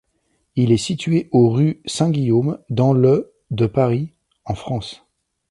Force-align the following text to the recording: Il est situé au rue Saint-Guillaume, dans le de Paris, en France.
Il 0.55 0.71
est 0.71 0.77
situé 0.77 1.29
au 1.31 1.51
rue 1.51 1.79
Saint-Guillaume, 1.85 2.57
dans 2.71 2.91
le 2.91 3.35
de 3.51 3.67
Paris, 3.67 4.13
en 4.45 4.55
France. 4.55 5.03